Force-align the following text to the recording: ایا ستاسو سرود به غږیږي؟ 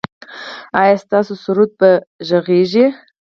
ایا 0.81 0.95
ستاسو 1.03 1.33
سرود 1.43 1.71
به 1.79 1.89
غږیږي؟ 2.27 2.85